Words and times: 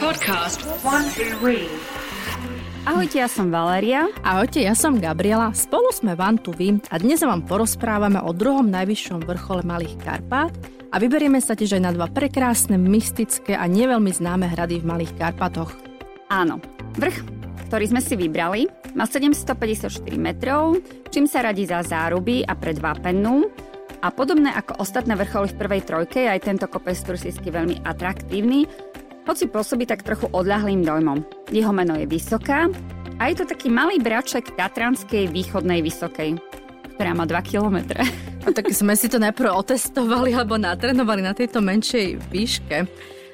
Podcast 0.00 0.64
One 0.80 1.04
Two. 1.12 1.36
Ahojte, 2.88 3.20
ja 3.20 3.28
som 3.28 3.52
Valéria. 3.52 4.08
Ahojte, 4.24 4.64
ja 4.64 4.72
som 4.72 4.96
Gabriela. 4.96 5.52
Spolu 5.52 5.92
sme 5.92 6.16
Van 6.16 6.40
tu 6.40 6.56
vy 6.56 6.80
a 6.88 6.96
dnes 6.96 7.20
vám 7.20 7.44
porozprávame 7.44 8.16
o 8.16 8.32
druhom 8.32 8.64
najvyššom 8.72 9.20
vrchole 9.28 9.60
Malých 9.60 10.00
Karpát 10.00 10.48
a 10.88 10.96
vyberieme 10.96 11.36
sa 11.36 11.52
tiež 11.52 11.76
aj 11.76 11.82
na 11.84 11.92
dva 11.92 12.08
prekrásne, 12.08 12.80
mystické 12.80 13.60
a 13.60 13.68
neveľmi 13.68 14.08
známe 14.08 14.48
hrady 14.56 14.80
v 14.80 14.88
Malých 14.88 15.12
Karpatoch. 15.20 15.76
Áno, 16.32 16.56
vrch, 16.96 17.20
ktorý 17.68 17.92
sme 17.92 18.00
si 18.00 18.16
vybrali, 18.16 18.72
má 18.96 19.04
754 19.04 20.00
metrov, 20.16 20.80
čím 21.12 21.28
sa 21.28 21.44
radí 21.44 21.68
za 21.68 21.84
záruby 21.84 22.40
a 22.40 22.56
pred 22.56 22.80
Vápennu. 22.80 23.68
A 24.00 24.08
podobné 24.08 24.48
ako 24.48 24.80
ostatné 24.80 25.12
vrcholy 25.12 25.52
v 25.52 25.60
prvej 25.60 25.82
trojke, 25.84 26.24
aj 26.24 26.48
tento 26.48 26.64
kopec 26.72 26.96
turisticky 26.96 27.52
veľmi 27.52 27.84
atraktívny, 27.84 28.64
hoci 29.28 29.44
pôsobí 29.48 29.84
tak 29.84 30.06
trochu 30.06 30.28
odľahlým 30.30 30.84
dojmom. 30.84 31.24
Jeho 31.52 31.72
meno 31.74 31.96
je 31.96 32.08
Vysoká 32.08 32.70
a 33.20 33.22
je 33.28 33.40
to 33.40 33.44
taký 33.44 33.68
malý 33.68 34.00
braček 34.00 34.56
Tatranskej 34.56 35.28
východnej 35.28 35.84
Vysokej, 35.84 36.40
ktorá 36.96 37.12
má 37.12 37.28
2 37.28 37.36
kilometre. 37.44 38.00
A 38.40 38.48
tak 38.56 38.72
sme 38.72 38.96
si 38.96 39.12
to 39.12 39.20
najprv 39.20 39.52
otestovali 39.52 40.32
alebo 40.32 40.56
natrenovali 40.56 41.20
na 41.20 41.36
tejto 41.36 41.60
menšej 41.60 42.16
výške. 42.32 42.78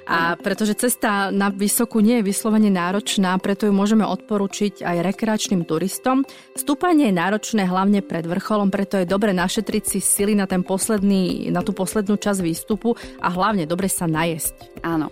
A 0.06 0.38
pretože 0.38 0.78
cesta 0.78 1.34
na 1.34 1.50
Vysokú 1.50 1.98
nie 1.98 2.22
je 2.22 2.30
vyslovene 2.30 2.70
náročná, 2.70 3.34
preto 3.42 3.66
ju 3.66 3.74
môžeme 3.74 4.06
odporučiť 4.06 4.86
aj 4.86 5.02
rekreačným 5.02 5.66
turistom. 5.66 6.22
Stúpanie 6.54 7.10
je 7.10 7.18
náročné 7.18 7.66
hlavne 7.66 8.06
pred 8.06 8.22
vrcholom, 8.22 8.70
preto 8.70 9.02
je 9.02 9.10
dobre 9.10 9.34
našetriť 9.34 9.82
si 9.82 9.98
sily 9.98 10.38
na, 10.38 10.46
ten 10.46 10.62
posledný, 10.62 11.50
na 11.50 11.66
tú 11.66 11.74
poslednú 11.74 12.22
časť 12.22 12.38
výstupu 12.38 12.94
a 13.18 13.28
hlavne 13.34 13.66
dobre 13.66 13.90
sa 13.90 14.06
najesť. 14.06 14.78
Áno. 14.86 15.10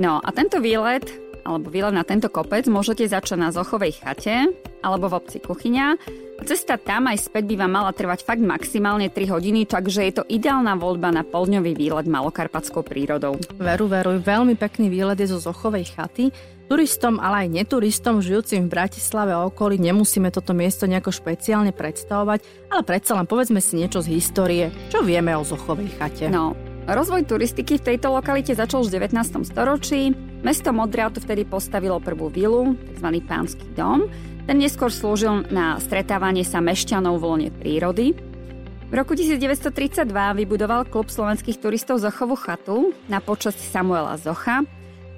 No 0.00 0.20
a 0.22 0.28
tento 0.32 0.62
výlet, 0.62 1.04
alebo 1.42 1.68
výlet 1.68 1.94
na 1.94 2.06
tento 2.06 2.30
kopec 2.30 2.64
môžete 2.70 3.04
začať 3.10 3.38
na 3.38 3.50
Zochovej 3.50 3.98
chate 3.98 4.50
alebo 4.82 5.10
v 5.10 5.16
obci 5.18 5.38
Kuchyňa. 5.42 5.98
Cesta 6.42 6.74
tam 6.74 7.06
aj 7.06 7.30
späť 7.30 7.54
by 7.54 7.54
vám 7.54 7.72
mala 7.72 7.94
trvať 7.94 8.26
fakt 8.26 8.42
maximálne 8.42 9.06
3 9.06 9.30
hodiny, 9.30 9.62
takže 9.62 10.02
je 10.10 10.12
to 10.18 10.24
ideálna 10.26 10.74
voľba 10.74 11.14
na 11.14 11.22
poldňový 11.22 11.78
výlet 11.78 12.10
malokarpatskou 12.10 12.82
prírodou. 12.82 13.38
Veru, 13.62 13.86
veru, 13.86 14.18
veľmi 14.18 14.58
pekný 14.58 14.90
výlet 14.90 15.22
je 15.22 15.30
zo 15.30 15.38
Zochovej 15.38 15.86
chaty. 15.94 16.34
Turistom, 16.66 17.22
ale 17.22 17.46
aj 17.46 17.62
neturistom 17.62 18.24
žijúcim 18.24 18.66
v 18.66 18.74
Bratislave 18.74 19.30
a 19.36 19.44
okolí 19.46 19.78
nemusíme 19.78 20.32
toto 20.34 20.56
miesto 20.56 20.88
nejako 20.88 21.14
špeciálne 21.14 21.70
predstavovať, 21.70 22.42
ale 22.74 22.82
predsa 22.82 23.14
len 23.14 23.28
povedzme 23.28 23.60
si 23.62 23.78
niečo 23.78 24.02
z 24.02 24.10
histórie. 24.16 24.64
Čo 24.90 25.04
vieme 25.04 25.36
o 25.36 25.46
Zochovej 25.46 25.94
chate? 25.94 26.26
No, 26.32 26.56
Rozvoj 26.82 27.30
turistiky 27.30 27.78
v 27.78 27.94
tejto 27.94 28.10
lokalite 28.10 28.58
začal 28.58 28.82
už 28.82 28.90
v 28.90 29.06
19. 29.06 29.46
storočí. 29.46 30.10
Mesto 30.42 30.74
Modrá 30.74 31.14
tu 31.14 31.22
vtedy 31.22 31.46
postavilo 31.46 32.02
prvú 32.02 32.26
vilu, 32.26 32.74
tzv. 32.74 33.22
pánsky 33.22 33.70
dom. 33.78 34.10
Ten 34.50 34.58
neskôr 34.58 34.90
slúžil 34.90 35.46
na 35.54 35.78
stretávanie 35.78 36.42
sa 36.42 36.58
mešťanov 36.58 37.22
v 37.22 37.24
lone 37.30 37.48
prírody. 37.54 38.18
V 38.90 38.94
roku 38.98 39.14
1932 39.14 40.10
vybudoval 40.10 40.90
klub 40.90 41.06
slovenských 41.06 41.62
turistov 41.62 42.02
Zochovú 42.02 42.34
chatu 42.34 42.90
na 43.06 43.22
počasť 43.22 43.62
Samuela 43.62 44.18
Zocha. 44.18 44.66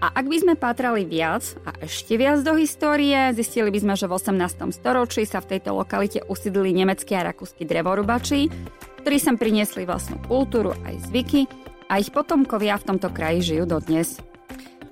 A 0.05 0.13
ak 0.13 0.29
by 0.29 0.37
sme 0.45 0.55
pátrali 0.61 1.09
viac 1.09 1.49
a 1.65 1.73
ešte 1.81 2.21
viac 2.21 2.45
do 2.45 2.61
histórie, 2.61 3.33
zistili 3.33 3.73
by 3.73 3.81
sme, 3.81 3.95
že 3.97 4.05
v 4.05 4.13
18. 4.13 4.69
storočí 4.69 5.25
sa 5.25 5.41
v 5.41 5.57
tejto 5.57 5.73
lokalite 5.73 6.21
usídlili 6.29 6.77
nemeckí 6.77 7.17
a 7.17 7.25
rakúsky 7.25 7.65
drevorubači, 7.65 8.53
ktorí 9.05 9.21
sem 9.21 9.37
priniesli 9.37 9.85
vlastnú 9.85 10.17
kultúru 10.25 10.73
aj 10.89 11.13
zvyky 11.13 11.45
a 11.93 12.01
ich 12.01 12.09
potomkovia 12.09 12.81
v 12.81 12.89
tomto 12.89 13.13
kraji 13.13 13.53
žijú 13.53 13.69
dodnes. 13.69 14.17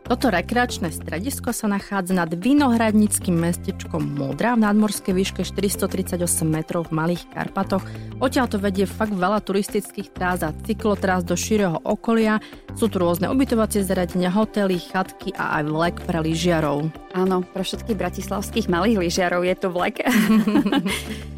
Toto 0.04 0.28
rekreačné 0.28 0.92
stredisko 0.92 1.56
sa 1.56 1.64
nachádza 1.64 2.12
nad 2.12 2.28
vinohradnickým 2.28 3.32
mestečkom 3.32 4.04
Modra 4.12 4.52
v 4.52 4.68
nadmorskej 4.68 5.16
výške 5.16 5.40
438 5.48 6.20
metrov 6.44 6.92
v 6.92 7.00
Malých 7.00 7.24
Karpatoch. 7.32 7.80
Odtiaľ 8.20 8.52
to 8.52 8.60
vedie 8.60 8.84
fakt 8.84 9.16
veľa 9.16 9.40
turistických 9.40 10.12
trás 10.12 10.44
a 10.44 10.52
cyklotrás 10.52 11.24
do 11.24 11.32
šíreho 11.32 11.80
okolia. 11.80 12.44
Sú 12.76 12.92
tu 12.92 13.00
rôzne 13.00 13.32
ubytovacie 13.32 13.80
zariadenia, 13.80 14.28
hotely, 14.28 14.76
chatky 14.76 15.32
a 15.32 15.64
aj 15.64 15.72
vlek 15.72 15.96
pre 16.04 16.20
lyžiarov. 16.20 16.92
Áno, 17.16 17.40
pre 17.48 17.64
všetkých 17.64 17.96
bratislavských 17.96 18.68
malých 18.68 19.08
lyžiarov 19.08 19.48
je 19.48 19.54
tu 19.56 19.72
vlek. 19.72 20.04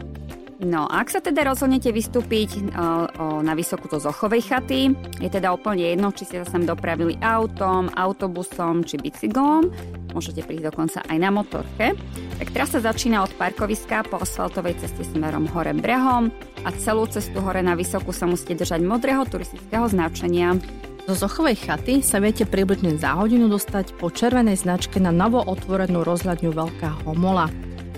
No 0.65 0.89
ak 0.89 1.13
sa 1.13 1.21
teda 1.21 1.45
rozhodnete 1.45 1.93
vystúpiť 1.93 2.73
o, 2.73 3.45
na 3.45 3.53
vysokú 3.53 3.85
to 3.93 4.01
Zochovej 4.01 4.41
chaty, 4.49 4.97
je 5.21 5.29
teda 5.29 5.53
úplne 5.53 5.85
jedno, 5.93 6.09
či 6.09 6.25
ste 6.25 6.41
sa 6.41 6.57
sem 6.57 6.65
dopravili 6.65 7.21
autom, 7.21 7.93
autobusom 7.93 8.81
či 8.81 8.97
bicyklom, 8.97 9.69
môžete 10.17 10.41
prísť 10.41 10.73
dokonca 10.73 11.05
aj 11.05 11.19
na 11.21 11.29
motorke. 11.29 11.93
Tak 12.41 12.49
trasa 12.57 12.81
začína 12.81 13.21
od 13.21 13.33
parkoviska 13.37 14.09
po 14.09 14.25
asfaltovej 14.25 14.81
ceste 14.81 15.05
smerom 15.05 15.45
hore 15.53 15.77
brehom 15.77 16.33
a 16.65 16.73
celú 16.81 17.05
cestu 17.13 17.45
hore 17.45 17.61
na 17.61 17.77
vysokú 17.77 18.17
sa 18.17 18.25
musíte 18.25 18.65
držať 18.65 18.81
modrého 18.81 19.29
turistického 19.29 19.85
značenia. 19.93 20.57
Zo 21.05 21.29
Zochovej 21.29 21.61
chaty 21.61 22.01
sa 22.01 22.17
viete 22.17 22.49
približne 22.49 22.97
za 22.97 23.13
hodinu 23.21 23.53
dostať 23.53 24.01
po 24.01 24.09
červenej 24.09 24.65
značke 24.65 24.97
na 24.97 25.13
novo 25.13 25.45
otvorenú 25.45 26.01
rozhľadňu 26.01 26.51
Veľká 26.57 27.05
Homola. 27.05 27.53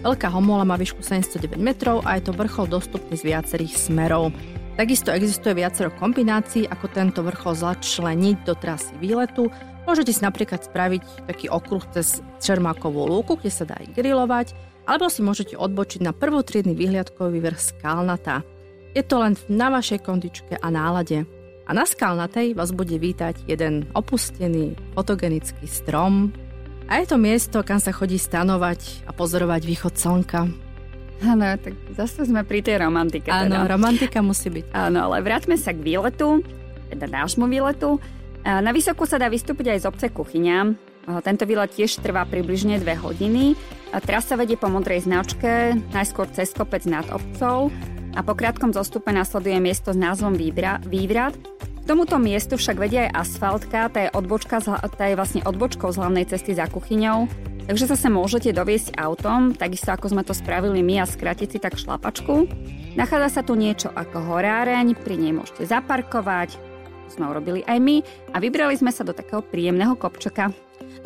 Veľká 0.05 0.29
homola 0.29 0.69
má 0.69 0.77
výšku 0.77 1.01
709 1.01 1.57
metrov 1.57 2.05
a 2.05 2.21
je 2.21 2.29
to 2.29 2.37
vrchol 2.37 2.69
dostupný 2.69 3.17
z 3.17 3.33
viacerých 3.33 3.75
smerov. 3.89 4.35
Takisto 4.77 5.09
existuje 5.09 5.57
viacero 5.57 5.89
kombinácií, 5.89 6.69
ako 6.69 6.93
tento 6.93 7.25
vrchol 7.25 7.57
začleniť 7.57 8.37
do 8.45 8.53
trasy 8.53 8.93
výletu. 9.01 9.49
Môžete 9.89 10.13
si 10.13 10.21
napríklad 10.21 10.69
spraviť 10.69 11.25
taký 11.25 11.49
okruh 11.49 11.81
cez 11.97 12.21
Čermákovú 12.45 13.09
lúku, 13.09 13.41
kde 13.41 13.49
sa 13.49 13.65
dá 13.65 13.81
aj 13.81 13.97
grilovať, 13.97 14.47
alebo 14.85 15.09
si 15.09 15.25
môžete 15.25 15.57
odbočiť 15.57 16.05
na 16.05 16.13
prvotriedny 16.13 16.77
vyhliadkový 16.77 17.41
vrch 17.41 17.73
Skalnatá. 17.73 18.45
Je 18.93 19.01
to 19.01 19.17
len 19.17 19.33
na 19.49 19.73
vašej 19.73 20.05
kondičke 20.05 20.61
a 20.61 20.69
nálade. 20.69 21.25
A 21.67 21.71
na 21.73 21.89
Skalnatej 21.89 22.53
vás 22.53 22.71
bude 22.71 23.01
vítať 23.01 23.49
jeden 23.49 23.89
opustený 23.97 24.77
fotogenický 24.93 25.65
strom, 25.67 26.37
a 26.87 27.03
je 27.03 27.07
to 27.11 27.19
miesto, 27.19 27.61
kam 27.67 27.83
sa 27.83 27.91
chodí 27.91 28.17
stanovať 28.19 29.07
a 29.07 29.11
pozorovať 29.11 29.63
východ 29.67 29.95
slnka. 29.99 30.41
Áno, 31.25 31.45
tak 31.57 31.73
zase 31.97 32.29
sme 32.29 32.45
pri 32.45 32.61
tej 32.61 32.83
romantike. 32.83 33.33
Áno, 33.33 33.65
teda. 33.65 33.73
romantika 33.73 34.21
musí 34.21 34.53
byť. 34.53 34.65
Áno, 34.77 35.11
ale 35.11 35.25
vráťme 35.25 35.57
sa 35.57 35.73
k 35.73 35.81
výletu, 35.81 36.45
teda 36.93 37.09
nášmu 37.09 37.49
výletu. 37.49 37.97
Na 38.45 38.71
Vysokú 38.71 39.09
sa 39.09 39.17
dá 39.17 39.27
vystúpiť 39.27 39.75
aj 39.75 39.79
z 39.83 39.89
obce 39.89 40.07
Kuchyňa. 40.13 40.59
Tento 41.23 41.47
výlet 41.47 41.71
tiež 41.73 42.03
trvá 42.03 42.27
približne 42.27 42.79
2 42.79 42.87
hodiny. 43.01 43.57
Trasa 44.05 44.37
vedie 44.37 44.61
po 44.61 44.69
modrej 44.69 45.07
značke, 45.07 45.79
najskôr 45.95 46.29
cez 46.35 46.53
kopec 46.53 46.85
nad 46.85 47.07
obcov 47.09 47.73
a 48.13 48.21
po 48.21 48.37
krátkom 48.37 48.75
zostupe 48.77 49.09
nasleduje 49.09 49.57
miesto 49.57 49.95
s 49.95 49.99
názvom 49.99 50.37
Vývrat, 50.37 51.35
tomuto 51.87 52.19
miestu 52.19 52.59
však 52.59 52.77
vedia 52.83 53.07
aj 53.09 53.15
asfaltka, 53.15 53.87
tá 53.87 53.99
je, 54.05 54.11
odbočka, 54.11 54.59
tá 54.59 55.05
je 55.07 55.15
vlastne 55.15 55.47
odbočkou 55.47 55.95
z 55.95 56.03
hlavnej 56.03 56.27
cesty 56.27 56.53
za 56.53 56.67
kuchyňou, 56.67 57.31
takže 57.71 57.87
sa 57.87 57.97
sa 57.97 58.11
môžete 58.11 58.51
doviesť 58.51 58.99
autom, 58.99 59.55
takisto 59.55 59.95
ako 59.95 60.11
sme 60.11 60.27
to 60.27 60.35
spravili 60.35 60.83
my 60.83 61.01
a 61.01 61.07
skrátiť 61.07 61.49
si 61.49 61.59
tak 61.63 61.79
šlapačku. 61.79 62.51
Nachádza 62.99 63.41
sa 63.41 63.43
tu 63.47 63.55
niečo 63.55 63.95
ako 63.95 64.19
horáreň, 64.35 64.99
pri 64.99 65.15
nej 65.15 65.31
môžete 65.31 65.63
zaparkovať, 65.71 66.59
to 67.07 67.09
sme 67.15 67.31
urobili 67.31 67.63
aj 67.63 67.79
my 67.79 68.03
a 68.35 68.43
vybrali 68.43 68.75
sme 68.75 68.91
sa 68.91 69.07
do 69.07 69.15
takého 69.15 69.41
príjemného 69.47 69.95
kopčoka. 69.95 70.51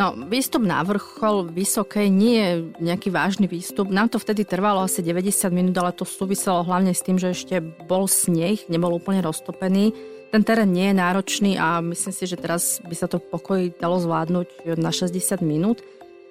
No, 0.01 0.17
výstup 0.17 0.65
na 0.65 0.81
vrchol 0.81 1.53
vysokej 1.53 2.09
nie 2.09 2.41
je 2.41 2.53
nejaký 2.81 3.13
vážny 3.13 3.45
výstup. 3.45 3.93
Nám 3.93 4.09
to 4.09 4.17
vtedy 4.17 4.49
trvalo 4.49 4.89
asi 4.89 5.05
90 5.05 5.53
minút, 5.53 5.77
ale 5.77 5.93
to 5.93 6.09
súviselo 6.09 6.65
hlavne 6.65 6.97
s 6.97 7.05
tým, 7.05 7.21
že 7.21 7.37
ešte 7.37 7.61
bol 7.61 8.09
sneh, 8.09 8.65
nebol 8.73 8.97
úplne 8.97 9.21
roztopený. 9.21 9.93
Ten 10.31 10.47
terén 10.47 10.71
nie 10.71 10.95
je 10.95 10.95
náročný 10.95 11.59
a 11.59 11.83
myslím 11.83 12.15
si, 12.15 12.23
že 12.23 12.39
teraz 12.39 12.79
by 12.87 12.95
sa 12.95 13.11
to 13.11 13.19
pokoji 13.19 13.75
dalo 13.75 13.99
zvládnuť 13.99 14.79
na 14.79 14.95
60 14.95 15.43
minút. 15.43 15.83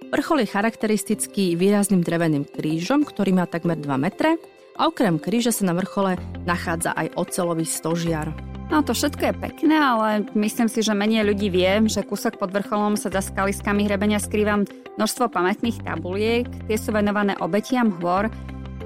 Vrchol 0.07 0.47
je 0.47 0.53
charakteristický 0.55 1.59
výrazným 1.59 1.99
dreveným 1.99 2.47
krížom, 2.47 3.03
ktorý 3.03 3.35
má 3.35 3.43
takmer 3.43 3.75
2 3.75 3.91
metre 3.99 4.39
a 4.79 4.87
okrem 4.87 5.19
kríža 5.19 5.51
sa 5.51 5.67
na 5.67 5.75
vrchole 5.75 6.15
nachádza 6.47 6.95
aj 6.95 7.11
ocelový 7.19 7.67
stožiar. 7.67 8.31
No 8.71 8.79
to 8.87 8.95
všetko 8.95 9.19
je 9.19 9.33
pekné, 9.35 9.75
ale 9.75 10.23
myslím 10.31 10.71
si, 10.71 10.79
že 10.79 10.95
menej 10.95 11.27
ľudí 11.27 11.51
vie, 11.51 11.83
že 11.91 12.05
kúsok 12.05 12.39
pod 12.39 12.55
vrcholom 12.55 12.95
sa 12.95 13.11
za 13.11 13.19
skaliskami 13.19 13.83
hrebenia 13.83 14.21
skrýva 14.21 14.63
množstvo 14.95 15.27
pamätných 15.27 15.83
tabuliek, 15.83 16.47
tie 16.71 16.77
sú 16.79 16.95
venované 16.95 17.35
obetiam 17.43 17.91
hôr. 17.99 18.31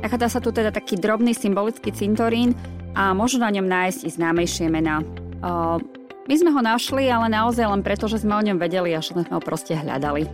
Nachádza 0.02 0.36
sa 0.36 0.40
tu 0.42 0.50
teda 0.50 0.74
taký 0.74 0.98
drobný 0.98 1.38
symbolický 1.38 1.94
cintorín, 1.94 2.58
a 2.94 3.14
môžu 3.18 3.42
na 3.42 3.50
ňom 3.50 3.66
nájsť 3.66 4.00
i 4.06 4.10
známejšie 4.14 4.70
mená. 4.70 5.02
My 6.24 6.36
sme 6.40 6.56
ho 6.56 6.62
našli, 6.64 7.12
ale 7.12 7.28
naozaj 7.28 7.68
len 7.68 7.84
preto, 7.84 8.08
že 8.08 8.24
sme 8.24 8.40
o 8.40 8.46
ňom 8.46 8.56
vedeli 8.56 8.96
a 8.96 9.04
sme 9.04 9.28
ho 9.28 9.44
proste 9.44 9.76
hľadali. 9.76 10.30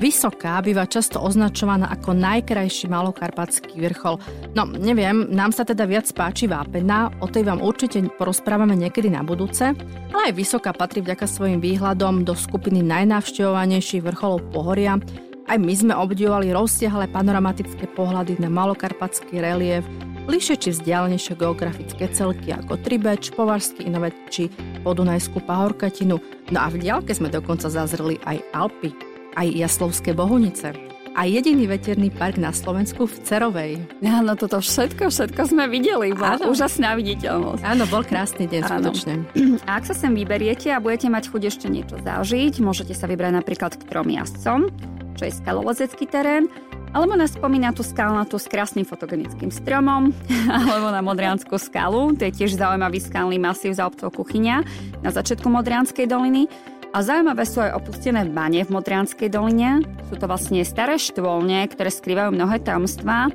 Vysoká 0.00 0.56
býva 0.64 0.88
často 0.88 1.20
označovaná 1.20 1.92
ako 1.92 2.16
najkrajší 2.16 2.88
malokarpatský 2.88 3.84
vrchol. 3.84 4.16
No, 4.56 4.64
neviem, 4.64 5.28
nám 5.28 5.52
sa 5.52 5.60
teda 5.60 5.84
viac 5.84 6.08
páči 6.16 6.48
Vápena, 6.48 7.12
o 7.20 7.28
tej 7.28 7.44
vám 7.44 7.60
určite 7.60 8.00
porozprávame 8.16 8.72
niekedy 8.80 9.12
na 9.12 9.20
budúce, 9.20 9.76
ale 10.12 10.32
aj 10.32 10.36
Vysoká 10.40 10.72
patrí 10.72 11.04
vďaka 11.04 11.28
svojim 11.28 11.60
výhľadom 11.60 12.24
do 12.24 12.32
skupiny 12.32 12.80
najnavštevovanejších 12.80 14.00
vrcholov 14.00 14.40
pohoria. 14.56 14.96
Aj 15.44 15.60
my 15.60 15.74
sme 15.76 15.92
obdivovali 15.92 16.48
rozsiahle 16.48 17.04
panoramatické 17.12 17.92
pohľady 17.92 18.40
na 18.40 18.48
malokarpatský 18.48 19.36
relief, 19.36 19.84
bližšie 20.30 20.62
či 20.62 20.68
vzdialenejšie 20.78 21.34
geografické 21.34 22.06
celky 22.14 22.54
ako 22.54 22.78
Tribeč, 22.78 23.34
Považský 23.34 23.90
Inovet 23.90 24.14
či 24.30 24.46
Podunajskú 24.86 25.42
pahorkatinu. 25.42 26.22
No 26.54 26.58
a 26.62 26.70
v 26.70 26.86
diálke 26.86 27.10
sme 27.10 27.34
dokonca 27.34 27.66
zazreli 27.66 28.22
aj 28.22 28.38
Alpy 28.54 28.94
aj 29.34 29.46
Jaslovské 29.50 30.14
Bohunice 30.14 30.70
a 31.18 31.26
jediný 31.26 31.66
veterný 31.66 32.14
park 32.14 32.38
na 32.38 32.54
Slovensku 32.54 33.10
v 33.10 33.14
Cerovej. 33.26 33.72
Áno, 34.06 34.38
toto 34.38 34.62
všetko, 34.62 35.10
všetko 35.10 35.50
sme 35.50 35.66
videli. 35.66 36.14
Bola 36.14 36.38
Áno. 36.38 36.54
úžasná 36.54 36.94
viditeľnosť. 36.94 37.66
Áno, 37.66 37.82
bol 37.90 38.06
krásny 38.06 38.46
deň, 38.46 38.62
Áno. 38.62 38.70
skutočne. 38.70 39.14
A 39.68 39.82
ak 39.82 39.90
sa 39.90 39.94
sem 39.98 40.14
vyberiete 40.14 40.70
a 40.70 40.78
budete 40.78 41.10
mať 41.10 41.34
chuť 41.34 41.42
ešte 41.50 41.66
niečo 41.66 41.98
zažiť, 41.98 42.62
môžete 42.62 42.94
sa 42.94 43.10
vybrať 43.10 43.42
napríklad 43.42 43.74
k 43.74 43.82
trom 43.90 44.06
jazdcom, 44.06 44.70
čo 45.18 45.22
je 45.26 45.32
skalolezecký 45.34 46.06
terén, 46.06 46.46
alebo 46.90 47.14
na 47.14 47.26
spomínatú 47.30 47.86
skalnatú 47.86 48.38
s 48.38 48.50
krásnym 48.50 48.82
fotogenickým 48.82 49.54
stromom, 49.54 50.10
alebo 50.50 50.90
na 50.90 51.02
Modrianskú 51.02 51.54
skalu, 51.58 52.18
to 52.18 52.26
je 52.26 52.32
tiež 52.34 52.58
zaujímavý 52.58 52.98
skalný 52.98 53.38
masív 53.38 53.78
za 53.78 53.86
obcov 53.86 54.10
Kuchyňa 54.14 54.62
na 55.02 55.10
začiatku 55.10 55.46
Modrianskej 55.46 56.10
doliny, 56.10 56.50
a 56.90 57.06
zaujímavé 57.06 57.46
sú 57.46 57.62
aj 57.62 57.78
opustené 57.78 58.26
bane 58.26 58.66
v 58.66 58.74
Modrianskej 58.74 59.30
doline. 59.30 59.86
Sú 60.10 60.18
to 60.18 60.26
vlastne 60.26 60.58
staré 60.66 60.98
štvolne, 60.98 61.62
ktoré 61.70 61.86
skrývajú 61.86 62.34
mnohé 62.34 62.58
tajomstvá, 62.66 63.30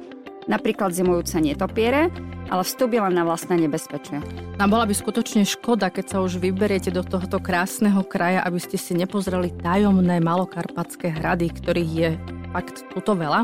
napríklad 0.51 0.91
zimujúce 0.91 1.39
netopiere, 1.39 2.11
ale 2.51 2.61
vstup 2.67 2.91
je 2.91 3.01
len 3.01 3.15
na 3.15 3.23
vlastné 3.23 3.55
nebezpečie. 3.57 4.19
A 4.59 4.67
bola 4.67 4.83
by 4.83 4.91
skutočne 4.91 5.47
škoda, 5.47 5.87
keď 5.87 6.05
sa 6.05 6.17
už 6.19 6.37
vyberiete 6.37 6.91
do 6.91 7.01
tohoto 7.01 7.39
krásneho 7.39 8.03
kraja, 8.03 8.43
aby 8.43 8.59
ste 8.59 8.75
si 8.75 8.91
nepozreli 8.91 9.55
tajomné 9.63 10.19
malokarpatské 10.19 11.15
hrady, 11.15 11.55
ktorých 11.55 11.91
je 11.95 12.09
fakt 12.55 12.87
tuto 12.95 13.19
veľa. 13.19 13.43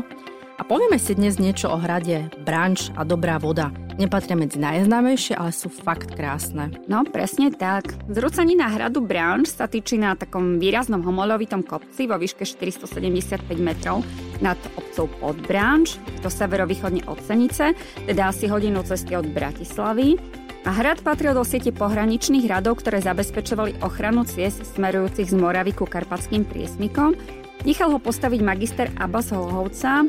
A 0.56 0.62
povieme 0.64 0.96
si 0.96 1.12
dnes 1.12 1.36
niečo 1.36 1.68
o 1.68 1.76
hrade 1.76 2.32
Branč 2.48 2.88
a 2.96 3.04
Dobrá 3.04 3.36
voda. 3.36 3.68
Nepatria 4.00 4.40
medzi 4.40 4.56
najznámejšie, 4.56 5.36
ale 5.36 5.52
sú 5.52 5.68
fakt 5.68 6.16
krásne. 6.16 6.72
No, 6.88 7.04
presne 7.04 7.52
tak. 7.52 7.92
Zrúcanina 8.08 8.72
hradu 8.72 9.04
Branč 9.04 9.52
sa 9.52 9.68
týči 9.68 10.00
na 10.00 10.16
takom 10.16 10.56
výraznom 10.56 11.04
homolovitom 11.04 11.60
kopci 11.60 12.08
vo 12.08 12.16
výške 12.16 12.48
475 12.48 13.44
metrov 13.60 14.00
nad 14.40 14.56
obcov 14.80 15.12
Podbranč, 15.20 16.00
to 16.24 16.32
severovýchodne 16.32 17.04
od 17.04 17.20
Senice, 17.20 17.76
teda 18.08 18.32
asi 18.32 18.48
hodinu 18.48 18.80
cesty 18.80 19.12
od 19.12 19.28
Bratislavy. 19.28 20.16
A 20.62 20.70
hrad 20.72 21.02
patril 21.02 21.34
do 21.34 21.42
siete 21.42 21.74
pohraničných 21.74 22.46
hradov, 22.46 22.80
ktoré 22.80 23.02
zabezpečovali 23.02 23.82
ochranu 23.82 24.22
ciest 24.22 24.62
smerujúcich 24.78 25.26
z 25.26 25.36
Moravy 25.36 25.74
ku 25.74 25.90
Karpatským 25.90 26.46
priesmikom. 26.46 27.41
Nechal 27.62 27.94
ho 27.94 27.98
postaviť 28.02 28.40
magister 28.42 28.90
Abbas 28.98 29.30
Holhovca, 29.30 30.06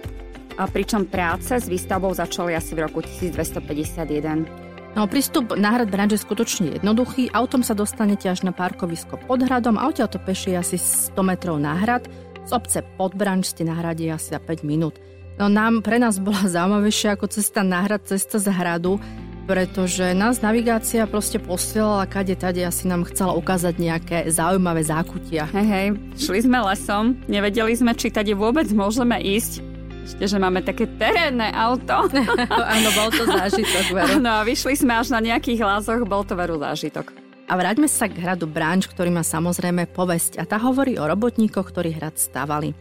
a 0.57 0.69
pričom 0.69 1.05
práce 1.09 1.57
s 1.57 1.65
výstavbou 1.65 2.13
začali 2.13 2.53
asi 2.53 2.77
v 2.77 2.85
roku 2.85 3.01
1251. 3.01 4.45
No, 4.93 5.09
prístup 5.09 5.57
na 5.57 5.73
hrad 5.73 5.89
Branč 5.89 6.13
je 6.13 6.21
skutočne 6.21 6.77
jednoduchý. 6.77 7.33
Autom 7.33 7.65
sa 7.65 7.73
dostanete 7.73 8.29
až 8.29 8.45
na 8.45 8.53
parkovisko 8.53 9.17
pod 9.25 9.41
hradom 9.41 9.81
a 9.81 9.89
odtiaľ 9.89 10.13
to 10.13 10.21
peši 10.21 10.53
asi 10.53 10.77
100 10.77 11.17
metrov 11.25 11.57
na 11.57 11.73
hrad. 11.73 12.05
Z 12.45 12.51
obce 12.53 12.85
pod 13.01 13.17
Branč 13.17 13.57
ste 13.57 13.65
na 13.65 13.73
hrade 13.73 14.05
asi 14.05 14.29
za 14.29 14.37
5 14.37 14.61
minút. 14.61 15.01
No 15.41 15.49
nám, 15.49 15.81
pre 15.81 15.97
nás 15.97 16.21
bola 16.21 16.45
zaujímavejšia 16.45 17.17
ako 17.17 17.25
cesta 17.25 17.65
na 17.65 17.81
hrad, 17.81 18.05
cesta 18.05 18.37
z 18.37 18.53
hradu, 18.53 19.01
pretože 19.43 20.15
nás 20.15 20.39
navigácia 20.39 21.03
proste 21.03 21.39
posielala 21.39 22.07
kade 22.07 22.35
tade 22.39 22.63
asi 22.63 22.87
nám 22.87 23.03
chcela 23.11 23.35
ukázať 23.35 23.75
nejaké 23.75 24.17
zaujímavé 24.31 24.83
zákutia. 24.87 25.47
Hej, 25.51 25.67
hej, 25.67 25.87
šli 26.15 26.39
sme 26.47 26.63
lesom, 26.63 27.19
nevedeli 27.27 27.75
sme, 27.75 27.91
či 27.91 28.07
tade 28.11 28.31
vôbec 28.31 28.67
môžeme 28.71 29.19
ísť 29.19 29.73
ešte, 30.03 30.35
že 30.35 30.37
máme 30.37 30.59
také 30.59 30.83
terénne 30.99 31.47
auto. 31.55 32.11
Áno, 32.75 32.89
bol 32.91 33.09
to 33.11 33.23
zážitok, 33.23 33.85
veru. 33.95 34.15
No 34.19 34.43
a 34.43 34.47
vyšli 34.47 34.75
sme 34.75 34.99
až 34.99 35.15
na 35.15 35.23
nejakých 35.23 35.63
lázoch, 35.63 36.03
bol 36.03 36.27
to 36.27 36.35
veru 36.35 36.59
zážitok. 36.59 37.15
A 37.47 37.59
vráťme 37.59 37.91
sa 37.91 38.07
k 38.07 38.23
hradu 38.23 38.47
Branč, 38.47 38.87
ktorý 38.87 39.11
má 39.11 39.23
samozrejme 39.23 39.91
povesť 39.91 40.39
a 40.39 40.47
tá 40.47 40.55
hovorí 40.59 40.95
o 40.95 41.07
robotníkoch, 41.07 41.71
ktorí 41.75 41.95
hrad 41.95 42.15
stavali. 42.15 42.71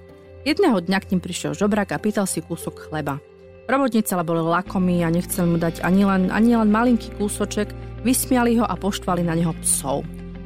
Jedného 0.42 0.82
dňa 0.82 0.98
k 1.02 1.08
ním 1.14 1.20
prišiel 1.22 1.54
žobrak 1.54 1.94
a 1.94 2.02
pýtal 2.02 2.26
si 2.26 2.42
kúsok 2.42 2.90
chleba. 2.90 3.22
Robotníci 3.70 4.10
ale 4.14 4.26
boli 4.26 4.42
lakomí 4.42 5.06
a 5.06 5.12
nechceli 5.12 5.46
mu 5.46 5.58
dať 5.58 5.86
ani 5.86 6.02
len, 6.02 6.22
ani 6.34 6.58
len 6.58 6.70
malinký 6.70 7.14
kúsoček, 7.14 7.70
vysmiali 8.02 8.58
ho 8.58 8.66
a 8.66 8.74
poštvali 8.74 9.22
na 9.22 9.38
neho 9.38 9.54
psov. 9.62 10.02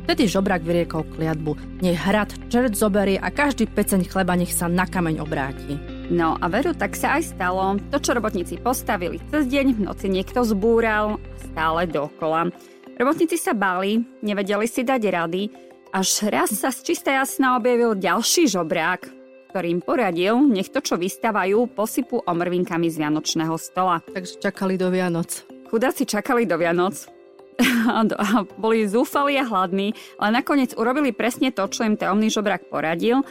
Vtedy 0.06 0.30
žobrak 0.30 0.62
vyriekol 0.62 1.02
kliatbu, 1.18 1.82
nech 1.82 1.98
hrad 1.98 2.30
čert 2.46 2.78
zoberie 2.78 3.18
a 3.18 3.26
každý 3.26 3.66
peceň 3.66 4.06
chleba 4.06 4.38
nech 4.38 4.54
sa 4.54 4.70
na 4.70 4.86
kameň 4.86 5.18
obráti. 5.18 5.74
No 6.06 6.38
a 6.38 6.46
veru, 6.46 6.70
tak 6.78 6.94
sa 6.94 7.18
aj 7.18 7.34
stalo. 7.34 7.74
To, 7.90 7.98
čo 7.98 8.14
robotníci 8.14 8.62
postavili 8.62 9.19
cez 9.34 9.50
deň, 9.50 9.66
v 9.74 9.80
noci 9.82 10.06
niekto 10.06 10.46
zbúral 10.46 11.19
stále 11.50 11.90
dokola. 11.90 12.54
Robotníci 12.94 13.34
sa 13.34 13.50
bali, 13.50 14.06
nevedeli 14.22 14.70
si 14.70 14.86
dať 14.86 15.02
rady, 15.10 15.42
až 15.90 16.30
raz 16.30 16.54
sa 16.54 16.70
z 16.70 16.86
čistej 16.86 17.19
jasna 17.19 17.58
objavil 17.58 17.98
ďalší 17.98 18.46
žobrák, 18.46 19.10
ktorým 19.56 19.81
poradil, 19.81 20.37
nech 20.44 20.69
to, 20.69 20.85
čo 20.85 21.00
vystávajú, 21.00 21.73
posypu 21.73 22.20
omrvinkami 22.29 22.93
z 22.93 23.00
Vianočného 23.00 23.56
stola. 23.56 24.05
Takže 24.05 24.37
čakali 24.37 24.76
do 24.76 24.93
Vianoc. 24.93 25.49
Chudáci 25.73 26.05
čakali 26.05 26.44
do 26.44 26.61
Vianoc. 26.61 27.08
a 27.88 28.44
boli 28.61 28.85
zúfali 28.85 29.41
a 29.41 29.49
hladní, 29.49 29.97
ale 30.20 30.44
nakoniec 30.44 30.76
urobili 30.76 31.17
presne 31.17 31.56
to, 31.56 31.64
čo 31.73 31.88
im 31.88 31.97
tajomný 31.97 32.29
žobrák 32.29 32.69
poradil 32.69 33.25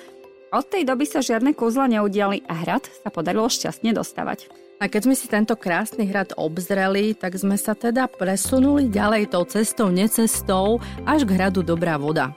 od 0.55 0.65
tej 0.71 0.87
doby 0.87 1.03
sa 1.03 1.19
žiadne 1.19 1.51
kúzla 1.51 1.91
neudiali 1.91 2.39
a 2.47 2.55
hrad 2.55 2.87
sa 2.87 3.11
podarilo 3.11 3.51
šťastne 3.51 3.91
dostavať. 3.91 4.47
A 4.79 4.87
keď 4.87 5.01
sme 5.03 5.15
si 5.19 5.27
tento 5.27 5.51
krásny 5.59 6.07
hrad 6.07 6.31
obzreli, 6.39 7.11
tak 7.11 7.35
sme 7.35 7.59
sa 7.59 7.75
teda 7.75 8.07
presunuli 8.07 8.87
ďalej 8.87 9.35
tou 9.35 9.43
cestou, 9.43 9.91
necestou 9.91 10.79
až 11.03 11.27
k 11.27 11.35
hradu 11.35 11.59
Dobrá 11.59 11.99
voda. 11.99 12.31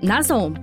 Názov 0.00 0.56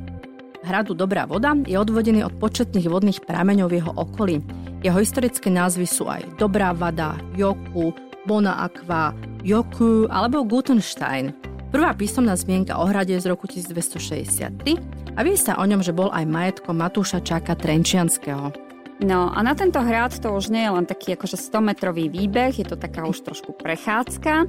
hradu 0.63 0.95
Dobrá 0.95 1.23
voda 1.23 1.55
je 1.67 1.75
odvodený 1.79 2.27
od 2.27 2.33
početných 2.39 2.87
vodných 2.89 3.19
prameňov 3.23 3.67
v 3.71 3.77
jeho 3.79 3.91
okolí. 3.95 4.43
Jeho 4.83 4.99
historické 4.99 5.51
názvy 5.51 5.85
sú 5.87 6.07
aj 6.07 6.39
Dobrá 6.39 6.71
vada, 6.75 7.15
Joku, 7.35 7.91
Bona 8.27 8.63
Aqua, 8.63 9.15
Joku 9.43 10.07
alebo 10.11 10.43
Gutenstein. 10.43 11.35
Prvá 11.69 11.93
písomná 11.93 12.33
zmienka 12.33 12.81
o 12.81 12.85
hrade 12.89 13.13
je 13.13 13.21
z 13.21 13.29
roku 13.29 13.45
1263 13.45 15.13
a 15.13 15.19
vie 15.21 15.37
sa 15.37 15.53
o 15.61 15.63
ňom, 15.63 15.85
že 15.85 15.93
bol 15.93 16.09
aj 16.09 16.25
majetkom 16.25 16.75
Matúša 16.81 17.21
Čáka 17.21 17.53
Trenčianského. 17.53 18.49
No 18.99 19.31
a 19.31 19.39
na 19.39 19.55
tento 19.55 19.79
hrad 19.79 20.11
to 20.19 20.35
už 20.35 20.51
nie 20.51 20.67
je 20.67 20.75
len 20.75 20.83
taký 20.83 21.15
akože 21.15 21.39
100-metrový 21.39 22.11
výbeh, 22.11 22.51
je 22.51 22.67
to 22.67 22.75
taká 22.75 23.07
už 23.07 23.23
trošku 23.23 23.55
prechádzka 23.55 24.43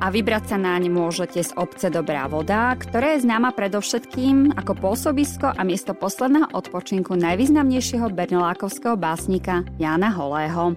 a 0.00 0.08
vybrať 0.08 0.56
sa 0.56 0.56
naň 0.56 0.88
môžete 0.88 1.44
z 1.44 1.52
obce 1.60 1.92
Dobrá 1.92 2.24
voda, 2.24 2.72
ktorá 2.72 3.14
je 3.14 3.28
známa 3.28 3.52
predovšetkým 3.52 4.56
ako 4.56 4.72
pôsobisko 4.80 5.52
a 5.52 5.60
miesto 5.60 5.92
posledného 5.92 6.56
odpočinku 6.56 7.12
najvýznamnejšieho 7.20 8.08
bernolákovského 8.08 8.96
básnika 8.96 9.60
Jána 9.76 10.08
Holého. 10.08 10.72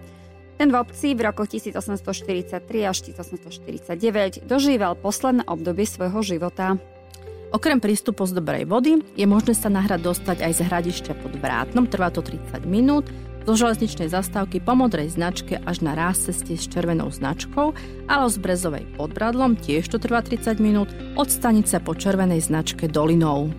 Ten 0.59 0.69
v 0.69 0.75
obci 0.75 1.15
v 1.15 1.23
rokoch 1.23 1.47
1843 1.47 2.59
až 2.83 2.97
1849 3.15 4.43
dožíval 4.43 4.99
posledné 4.99 5.47
obdobie 5.47 5.87
svojho 5.87 6.19
života. 6.19 6.75
Okrem 7.55 7.79
prístupu 7.79 8.27
z 8.27 8.35
dobrej 8.35 8.67
vody 8.67 8.99
je 9.15 9.23
možné 9.23 9.55
sa 9.55 9.71
na 9.71 9.87
hrad 9.87 10.03
dostať 10.03 10.43
aj 10.43 10.51
z 10.51 10.61
hradišťa 10.67 11.13
pod 11.23 11.33
Vrátnom, 11.39 11.87
trvá 11.87 12.11
to 12.11 12.19
30 12.19 12.67
minút, 12.67 13.07
zo 13.43 13.53
železničnej 13.59 14.07
zastávky 14.07 14.63
po 14.63 14.73
modrej 14.75 15.19
značke 15.19 15.59
až 15.63 15.83
na 15.83 15.93
ráz 15.95 16.27
ceste 16.31 16.55
s 16.55 16.67
červenou 16.71 17.11
značkou, 17.11 17.75
ale 18.07 18.25
z 18.31 18.37
Brezovej 18.39 18.85
pod 18.95 19.11
Bradlom 19.11 19.59
tiež 19.59 19.91
to 19.91 19.99
trvá 19.99 20.23
30 20.23 20.63
minút, 20.63 20.89
od 21.19 21.27
stanice 21.27 21.83
po 21.83 21.91
červenej 21.91 22.39
značke 22.39 22.87
dolinou. 22.87 23.51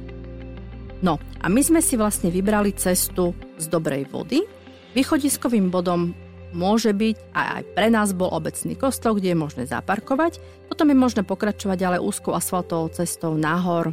No 1.05 1.21
a 1.45 1.47
my 1.53 1.61
sme 1.61 1.85
si 1.85 2.00
vlastne 2.00 2.33
vybrali 2.33 2.73
cestu 2.73 3.37
z 3.61 3.69
dobrej 3.69 4.09
vody. 4.09 4.41
Východiskovým 4.97 5.69
bodom 5.69 6.17
môže 6.57 6.95
byť 6.97 7.17
a 7.37 7.61
aj 7.61 7.62
pre 7.76 7.93
nás 7.93 8.17
bol 8.17 8.33
obecný 8.33 8.79
kostol, 8.79 9.21
kde 9.21 9.35
je 9.35 9.43
možné 9.43 9.64
zaparkovať. 9.69 10.41
Potom 10.71 10.88
je 10.88 10.97
možné 10.97 11.23
pokračovať 11.26 11.79
ale 11.85 11.99
úzkou 12.00 12.33
asfaltovou 12.33 12.88
cestou 12.95 13.37
nahor. 13.37 13.93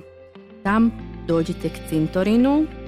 Tam 0.61 0.93
dojdete 1.25 1.73
k 1.73 1.77
cintorínu 1.89 2.80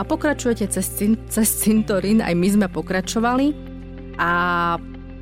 a 0.00 0.02
pokračujete 0.02 0.72
cez, 0.72 0.88
cez 1.28 1.48
cintorín, 1.60 2.24
aj 2.24 2.32
my 2.32 2.48
sme 2.48 2.66
pokračovali 2.72 3.52
a 4.16 4.32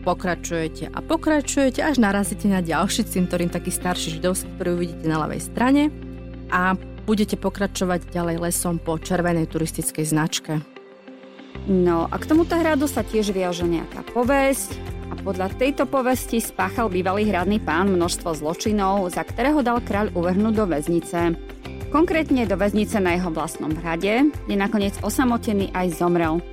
pokračujete 0.07 0.95
a 0.95 1.03
pokračujete, 1.03 1.83
až 1.83 1.99
narazíte 1.99 2.47
na 2.47 2.63
ďalší 2.63 3.03
cintorín, 3.11 3.51
taký 3.51 3.75
starší 3.75 4.23
židovský, 4.23 4.47
ktorý 4.55 4.79
uvidíte 4.79 5.11
na 5.11 5.19
ľavej 5.27 5.43
strane 5.43 5.91
a 6.55 6.79
budete 7.11 7.35
pokračovať 7.35 8.07
ďalej 8.15 8.37
lesom 8.39 8.79
po 8.79 9.03
červenej 9.03 9.51
turistickej 9.51 10.07
značke. 10.07 10.63
No 11.67 12.07
a 12.07 12.15
k 12.15 12.25
tomuto 12.31 12.55
hradu 12.55 12.87
sa 12.87 13.03
tiež 13.03 13.35
viaže 13.35 13.67
nejaká 13.67 14.07
povesť 14.15 14.79
a 15.11 15.19
podľa 15.19 15.59
tejto 15.59 15.91
povesti 15.91 16.39
spáchal 16.39 16.87
bývalý 16.87 17.27
hradný 17.27 17.59
pán 17.59 17.91
množstvo 17.91 18.31
zločinov, 18.31 19.11
za 19.11 19.27
ktorého 19.27 19.59
dal 19.67 19.83
kráľ 19.83 20.15
uvrhnúť 20.15 20.55
do 20.55 20.65
väznice. 20.71 21.35
Konkrétne 21.89 22.45
do 22.45 22.61
väznice 22.61 23.01
na 23.01 23.17
jeho 23.17 23.33
vlastnom 23.33 23.73
hrade, 23.73 24.29
kde 24.29 24.57
nakoniec 24.61 24.93
osamotený 25.01 25.73
aj 25.73 25.97
zomrel. 25.97 26.45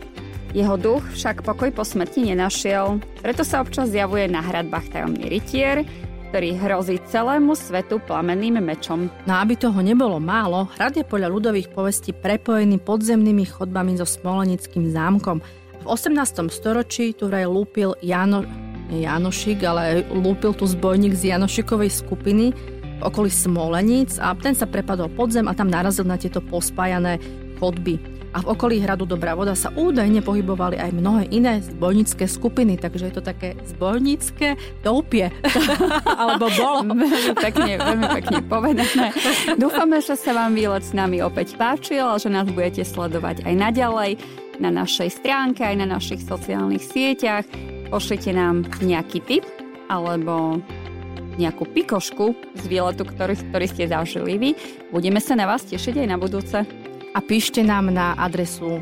Jeho 0.55 0.79
duch 0.79 1.03
však 1.11 1.43
pokoj 1.43 1.75
po 1.75 1.83
smrti 1.83 2.31
nenašiel, 2.31 3.03
preto 3.19 3.43
sa 3.43 3.59
občas 3.59 3.91
zjavuje 3.91 4.31
na 4.31 4.39
hradbách 4.39 4.95
tajomný 4.95 5.27
rytier, 5.27 5.83
ktorý 6.31 6.55
hrozí 6.55 7.03
celému 7.11 7.51
svetu 7.51 7.99
plamenným 7.99 8.63
mečom. 8.63 9.11
No 9.27 9.35
aby 9.43 9.59
toho 9.59 9.75
nebolo 9.83 10.23
málo, 10.23 10.71
hrad 10.79 10.95
je 10.95 11.03
podľa 11.03 11.27
ľudových 11.27 11.67
povestí 11.67 12.15
prepojený 12.15 12.79
podzemnými 12.79 13.43
chodbami 13.43 13.99
so 13.99 14.07
Smolenickým 14.07 14.87
zámkom. 14.87 15.43
V 15.83 15.85
18. 15.91 16.15
storočí 16.47 17.11
tu 17.11 17.27
vraj 17.27 17.43
lúpil 17.43 17.91
Jano, 17.99 18.47
Janošik, 18.87 19.59
ale 19.67 20.07
lúpil 20.15 20.55
tu 20.55 20.63
zbojník 20.63 21.11
z 21.11 21.35
Janošikovej 21.35 21.91
skupiny 21.91 22.55
okolí 23.03 23.31
Smoleníc 23.31 24.19
a 24.21 24.31
ten 24.37 24.55
sa 24.55 24.69
prepadol 24.69 25.11
podzem 25.11 25.49
a 25.49 25.57
tam 25.57 25.67
narazil 25.67 26.07
na 26.07 26.15
tieto 26.15 26.39
pospájané 26.39 27.19
chodby 27.59 28.15
a 28.35 28.43
v 28.43 28.51
okolí 28.51 28.83
hradu 28.83 29.07
Dobrá 29.07 29.31
voda 29.31 29.55
sa 29.55 29.71
údajne 29.71 30.19
pohybovali 30.19 30.75
aj 30.75 30.91
mnohé 30.91 31.23
iné 31.31 31.63
zbojnícke 31.63 32.27
skupiny, 32.27 32.75
takže 32.75 33.07
je 33.07 33.13
to 33.15 33.23
také 33.23 33.55
zbojnícke 33.63 34.59
doupie. 34.83 35.31
Alebo 36.21 36.51
bolo. 36.51 36.83
veľmi 36.83 37.31
pekne, 37.39 37.79
veľmi 37.79 38.07
pekne 38.19 38.37
povedané. 38.43 39.15
Dúfame, 39.63 40.03
že 40.03 40.19
sa 40.19 40.35
vám 40.35 40.51
výlet 40.51 40.83
s 40.83 40.91
nami 40.91 41.23
opäť 41.23 41.55
páčil 41.55 42.03
a 42.03 42.19
že 42.19 42.27
nás 42.27 42.51
budete 42.51 42.83
sledovať 42.83 43.47
aj 43.47 43.53
naďalej 43.55 44.11
na 44.59 44.67
našej 44.67 45.15
stránke, 45.15 45.63
aj 45.63 45.79
na 45.79 45.87
našich 45.87 46.19
sociálnych 46.27 46.83
sieťach. 46.83 47.47
Pošlite 47.87 48.35
nám 48.35 48.67
nejaký 48.83 49.23
tip 49.23 49.47
alebo 49.87 50.59
nejakú 51.37 51.65
pikošku 51.67 52.35
z 52.55 52.67
výletu, 52.67 53.03
ktorý, 53.03 53.35
ktorý 53.35 53.67
ste 53.67 53.87
zažili 53.87 54.37
vy. 54.39 54.55
Budeme 54.91 55.19
sa 55.19 55.35
na 55.35 55.45
vás 55.47 55.63
tešiť 55.67 55.97
aj 56.03 56.07
na 56.07 56.17
budúce 56.17 56.65
a 57.15 57.21
píšte 57.23 57.63
nám 57.63 57.91
na 57.91 58.15
adresu 58.19 58.81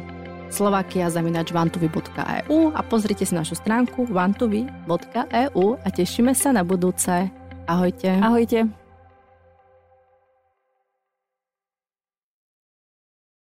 slovakia.vantuvi.eu 0.53 2.59
a 2.77 2.81
pozrite 2.85 3.25
si 3.25 3.33
našu 3.33 3.57
stránku 3.57 4.05
vantuvi.eu 4.05 5.65
a 5.81 5.87
tešíme 5.89 6.37
sa 6.37 6.53
na 6.53 6.61
budúce. 6.61 7.33
Ahojte. 7.65 8.21
Ahojte. 8.21 8.82